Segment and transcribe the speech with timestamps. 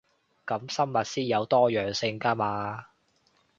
[0.47, 2.85] 噉生物先有多樣性 𠺢 嘛